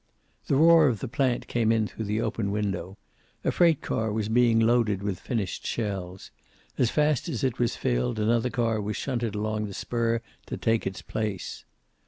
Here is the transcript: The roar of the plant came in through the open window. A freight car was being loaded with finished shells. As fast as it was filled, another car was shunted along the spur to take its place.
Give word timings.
The 0.47 0.55
roar 0.55 0.87
of 0.87 0.99
the 0.99 1.07
plant 1.07 1.45
came 1.47 1.71
in 1.71 1.85
through 1.85 2.05
the 2.05 2.21
open 2.21 2.49
window. 2.49 2.97
A 3.43 3.51
freight 3.51 3.81
car 3.81 4.11
was 4.11 4.29
being 4.29 4.59
loaded 4.59 5.03
with 5.03 5.19
finished 5.19 5.67
shells. 5.67 6.31
As 6.75 6.89
fast 6.89 7.29
as 7.29 7.43
it 7.43 7.59
was 7.59 7.75
filled, 7.75 8.17
another 8.17 8.49
car 8.49 8.81
was 8.81 8.97
shunted 8.97 9.35
along 9.35 9.67
the 9.67 9.75
spur 9.75 10.21
to 10.47 10.57
take 10.57 10.87
its 10.87 11.03
place. 11.03 11.65